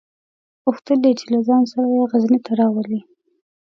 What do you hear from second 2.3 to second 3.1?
ته راولي.